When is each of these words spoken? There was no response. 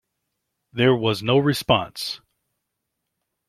There 0.73 0.95
was 0.95 1.21
no 1.21 1.37
response. 1.37 2.21